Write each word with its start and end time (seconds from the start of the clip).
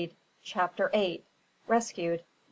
CHAPTER 0.41 0.89
EIGHT. 0.95 1.25
RESCUED. 1.67 2.23